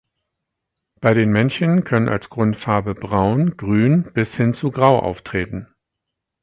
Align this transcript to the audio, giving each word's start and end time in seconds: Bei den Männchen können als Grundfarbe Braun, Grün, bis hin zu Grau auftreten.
Bei 0.99 1.13
den 1.13 1.29
Männchen 1.31 1.83
können 1.83 2.09
als 2.09 2.31
Grundfarbe 2.31 2.95
Braun, 2.95 3.55
Grün, 3.55 4.11
bis 4.15 4.35
hin 4.35 4.55
zu 4.55 4.71
Grau 4.71 4.97
auftreten. 4.97 5.67